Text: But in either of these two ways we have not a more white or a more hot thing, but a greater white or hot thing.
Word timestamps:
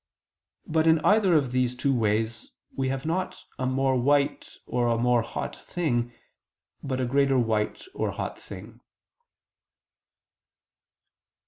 But 0.65 0.87
in 0.87 0.97
either 1.05 1.35
of 1.35 1.51
these 1.51 1.75
two 1.75 1.93
ways 1.93 2.53
we 2.75 2.89
have 2.89 3.05
not 3.05 3.37
a 3.59 3.67
more 3.67 3.95
white 3.95 4.57
or 4.65 4.87
a 4.87 4.97
more 4.97 5.21
hot 5.21 5.55
thing, 5.67 6.11
but 6.81 6.99
a 6.99 7.05
greater 7.05 7.37
white 7.37 7.83
or 7.93 8.09
hot 8.09 8.41
thing. 8.41 8.79